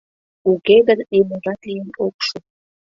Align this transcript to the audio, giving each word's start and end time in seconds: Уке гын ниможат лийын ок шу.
Уке 0.51 0.77
гын 0.87 0.99
ниможат 1.11 1.59
лийын 1.67 1.89
ок 2.05 2.15
шу. 2.27 2.37